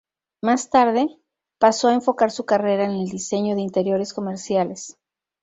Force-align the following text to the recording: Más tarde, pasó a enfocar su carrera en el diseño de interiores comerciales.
Más 0.41 0.71
tarde, 0.71 1.19
pasó 1.59 1.89
a 1.89 1.93
enfocar 1.93 2.31
su 2.31 2.43
carrera 2.43 2.85
en 2.85 2.89
el 2.93 3.07
diseño 3.09 3.53
de 3.53 3.61
interiores 3.61 4.15
comerciales. 4.15 4.97